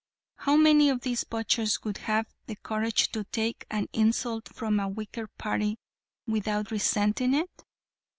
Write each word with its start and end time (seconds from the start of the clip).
How 0.37 0.55
many 0.57 0.89
of 0.89 1.01
these 1.01 1.23
butchers 1.25 1.83
would 1.83 1.99
have 1.99 2.25
the 2.47 2.55
courage 2.55 3.11
to 3.11 3.23
take 3.25 3.67
an 3.69 3.87
insult 3.93 4.49
from 4.49 4.79
a 4.79 4.87
weaker 4.89 5.27
party 5.37 5.77
without 6.25 6.71
resenting 6.71 7.35
it? 7.35 7.63